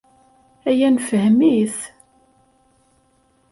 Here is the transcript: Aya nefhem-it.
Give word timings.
Aya 0.69 0.89
nefhem-it. 0.95 1.77